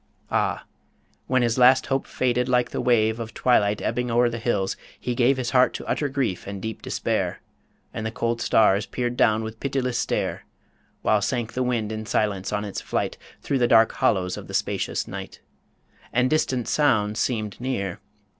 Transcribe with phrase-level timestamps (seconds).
[0.31, 0.65] Ah!
[1.27, 5.13] when his last hope faded like the wave Of twilight ebbing o'er the hills, he
[5.13, 7.39] gave His heart to utter grief and deep despair;
[7.93, 10.43] And the cold stars peer'd down with pitiless stare,
[11.03, 14.55] While sank the wind in silence on its flight Through the dark hollows of the
[14.55, 15.39] spacious night;
[16.11, 17.99] And distant sounds seem'd near.